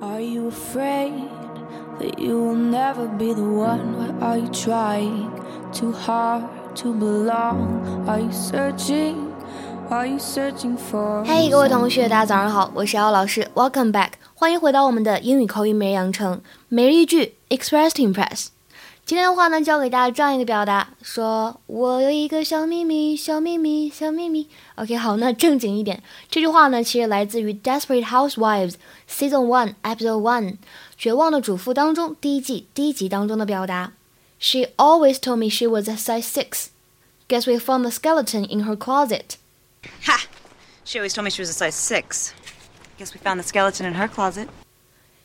[0.00, 1.28] Are you afraid
[1.98, 3.94] that you will never be the one?
[3.96, 5.30] Or are you trying
[5.72, 6.42] too hard
[6.76, 8.06] to belong?
[8.08, 9.32] Are you searching?
[9.90, 11.24] Are you searching for?
[11.24, 18.48] 嘿，各位同学，大家早上好，我是姚老师，Welcome back，欢迎回到我们的英语口语每日养成每日一句 Express to Impress。
[19.06, 24.48] 今天的话呢，教给大家这样一个表达，说我有一个小秘密，小秘密，小秘密。
[24.76, 30.56] OK，好，那正经一点，这句话呢，其实来自于《Desperate Housewives》Season One Episode One《
[30.96, 33.92] 绝望的主妇》当中第一季第一集当中的表达。
[34.38, 36.68] She always told me she was a size six.
[37.28, 39.36] Guess we found the skeleton in her closet.
[40.04, 40.26] Ha!
[40.84, 42.30] She always told me she was a size six.
[42.98, 44.48] Guess we found the skeleton in her closet.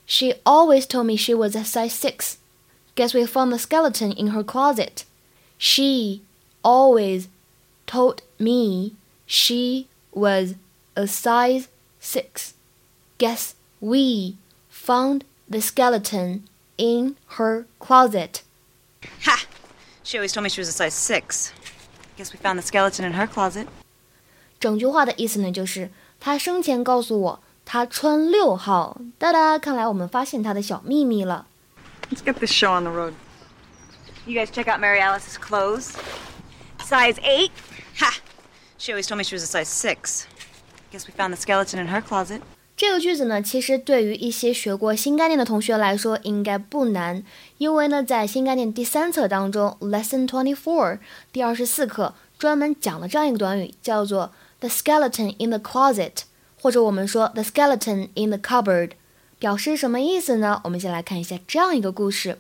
[0.06, 2.38] She always told me she was a size six.
[2.96, 5.06] Guess we found the skeleton in her closet.
[5.58, 6.22] She
[6.64, 7.28] always
[7.86, 8.94] told me
[9.26, 10.56] she was
[10.96, 11.68] a size
[12.00, 12.54] six.
[13.20, 14.38] Guess we
[14.70, 16.44] found the skeleton
[16.78, 18.42] in her closet.
[19.26, 19.46] Ha!
[20.04, 21.52] She always told me she was a size six.
[22.18, 23.68] Guess we found the skeleton in her closet.
[24.60, 29.00] 整句话的意思呢，就是她生前告诉我她穿六号。
[29.20, 31.46] 哒哒，看来我们发现她的小秘密了。
[32.12, 33.14] Let's get this show on the road.
[34.26, 35.96] You guys check out Mary Alice's clothes.
[36.84, 37.52] Size 8?
[38.00, 38.20] Ha!
[38.78, 40.28] She always told me she was a size 6.
[40.92, 42.42] Guess we found the skeleton in her closet.
[42.78, 47.24] 这个句子呢，其实对于一些学过新概念的同学来说应该不难，
[47.58, 51.00] 因为呢，在新概念第三册当中，Lesson Twenty Four
[51.32, 56.24] 第二十四课专门讲了这样一个短语，叫做 the skeleton in the closet，
[56.62, 58.92] 或者我们说 the skeleton in the cupboard。
[59.43, 60.61] 表示什么意思呢？
[60.63, 62.39] 我们先来看一下这样一个故事。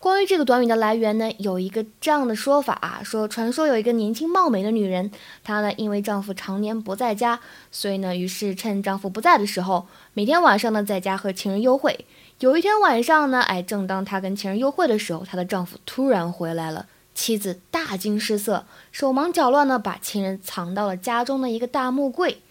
[0.00, 5.12] 关于这个短语的来源呢，有一个这样的说法啊，说传说有一个年轻貌美的女人，
[5.44, 7.38] 她呢因为丈夫常年不在家，
[7.70, 12.04] 所以呢，于是趁丈夫不在的时候，每天晚上呢在家和情人幽会。
[12.40, 22.42] 有一天晚上呢，哎，正当她跟情人幽会的时候，她的丈夫突然回来了，妻子大惊失色，手忙脚乱呢把情人藏到了家中的一个大木柜。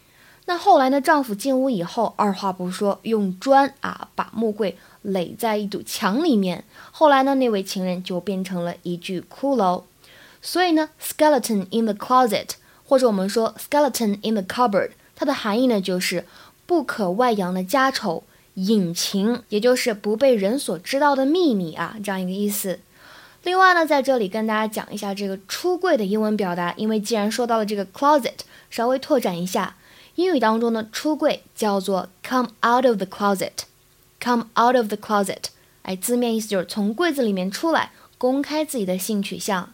[0.46, 1.00] 那后来呢？
[1.00, 6.66] 丈夫进屋以后，二话不说，用砖啊把木柜垒在一堵墙里面。
[6.92, 9.84] 后来呢，那位情人就变成了一具骷髅。
[10.42, 12.50] 所以呢，skeleton in the closet，
[12.86, 16.26] 或者我们说 skeleton in the cupboard，它的含义呢就是
[16.66, 18.24] 不可外扬的家丑、
[18.56, 22.80] 隐情，也就是不被人所知道的秘密啊，这样一个意思。
[23.44, 28.40] 另外呢，在这里跟大家讲一下这个出柜的英文表达，因为既然说到了这个 closet，
[28.72, 29.76] 稍微拓展一下。
[30.16, 35.46] 英语当中呢，出柜叫做 come out of the closet，come out of the closet，
[35.84, 39.72] 哎，字面意思就是从柜子里面出来，公开自己的性取向。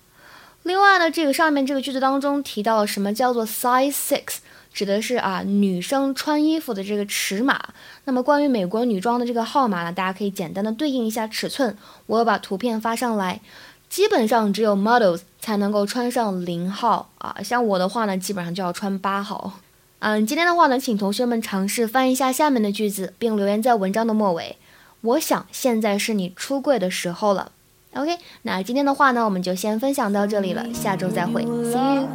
[0.63, 4.37] 另外呢，这个上面这个句子当中提到了什么叫做 size six，
[4.73, 7.69] 指的是啊女生穿衣服的这个尺码。
[8.03, 13.41] 那么关于美国女装的这个号码呢，大家可以简单的对应一下尺寸，我把图片发上来。
[13.89, 19.53] 基本上只有 models 才能够穿上零号啊，像我的话呢，基本上就要穿八号。
[19.99, 24.57] 嗯，今天的话呢，请同学们尝试翻译一下下面的句子，并留言在文章的末尾。
[25.01, 27.51] 我想现在是你出柜的时候了。
[27.95, 32.07] OK，那今天的话呢，我们就先分享到这里了，下周再会，See you。